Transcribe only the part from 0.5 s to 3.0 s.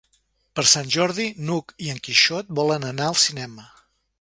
Per Sant Jordi n'Hug i en Quixot volen